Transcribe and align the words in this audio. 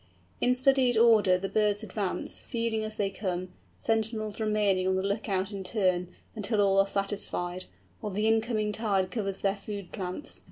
In 0.41 0.55
studied 0.55 0.97
order 0.97 1.37
the 1.37 1.47
birds 1.47 1.83
advance, 1.83 2.39
feeding 2.39 2.83
as 2.83 2.97
they 2.97 3.11
come, 3.11 3.53
sentinels 3.77 4.39
remaining 4.39 4.87
on 4.87 4.95
the 4.95 5.03
look 5.03 5.29
out 5.29 5.51
in 5.51 5.63
turn, 5.63 6.07
until 6.35 6.59
all 6.59 6.79
are 6.79 6.87
satisfied, 6.87 7.65
or 8.01 8.09
the 8.09 8.25
incoming 8.27 8.71
tide 8.71 9.11
covers 9.11 9.41
their 9.41 9.55
food 9.55 9.91
plants. 9.91 10.39